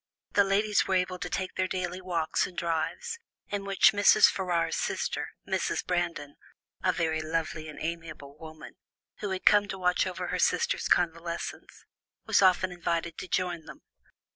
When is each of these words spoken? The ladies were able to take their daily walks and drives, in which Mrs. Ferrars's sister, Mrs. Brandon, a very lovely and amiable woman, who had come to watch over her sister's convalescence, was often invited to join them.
The 0.31 0.43
ladies 0.43 0.87
were 0.87 0.95
able 0.95 1.19
to 1.19 1.29
take 1.29 1.53
their 1.53 1.67
daily 1.67 2.01
walks 2.01 2.47
and 2.47 2.57
drives, 2.57 3.19
in 3.49 3.65
which 3.65 3.91
Mrs. 3.93 4.25
Ferrars's 4.31 4.81
sister, 4.81 5.27
Mrs. 5.47 5.85
Brandon, 5.85 6.37
a 6.83 6.91
very 6.91 7.21
lovely 7.21 7.69
and 7.69 7.77
amiable 7.79 8.35
woman, 8.35 8.77
who 9.19 9.29
had 9.29 9.45
come 9.45 9.67
to 9.67 9.77
watch 9.77 10.07
over 10.07 10.29
her 10.29 10.39
sister's 10.39 10.87
convalescence, 10.87 11.85
was 12.25 12.41
often 12.41 12.71
invited 12.71 13.19
to 13.19 13.27
join 13.27 13.65
them. 13.65 13.83